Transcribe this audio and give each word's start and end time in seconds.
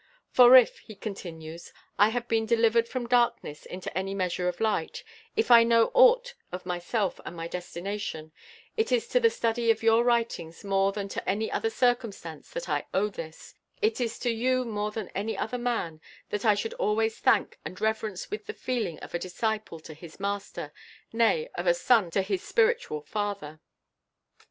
"For 0.31 0.55
if," 0.55 0.79
he 0.79 0.95
continues, 0.95 1.71
"I 1.99 2.09
have 2.09 2.27
been 2.27 2.47
delivered 2.47 2.87
from 2.87 3.05
darkness 3.05 3.67
into 3.67 3.95
any 3.95 4.15
measure 4.15 4.47
of 4.47 4.59
light, 4.59 5.03
if 5.35 5.51
I 5.51 5.63
know 5.63 5.91
aught 5.93 6.33
of 6.51 6.65
myself 6.65 7.19
and 7.23 7.35
my 7.35 7.47
destination, 7.47 8.31
it 8.75 8.91
is 8.91 9.07
to 9.09 9.19
the 9.19 9.29
study 9.29 9.69
of 9.69 9.83
your 9.83 10.03
writings 10.03 10.63
more 10.63 10.91
than 10.91 11.07
to 11.09 11.29
any 11.29 11.51
other 11.51 11.69
circumstance 11.69 12.49
that 12.49 12.67
I 12.67 12.87
owe 12.95 13.09
this; 13.09 13.53
it 13.79 14.01
is 14.01 14.25
you 14.25 14.65
more 14.65 14.89
than 14.89 15.09
any 15.09 15.37
other 15.37 15.59
man 15.59 16.01
that 16.31 16.45
I 16.45 16.55
should 16.55 16.73
always 16.79 17.19
thank 17.19 17.59
and 17.63 17.79
reverence 17.79 18.31
with 18.31 18.47
the 18.47 18.55
feeling 18.55 18.97
of 19.01 19.13
a 19.13 19.19
disciple 19.19 19.79
to 19.81 19.93
his 19.93 20.19
Master, 20.19 20.73
nay, 21.13 21.47
of 21.53 21.67
a 21.67 21.75
son 21.75 22.09
to 22.09 22.23
his 22.23 22.41
spiritual 22.41 23.01
Father." 23.03 23.59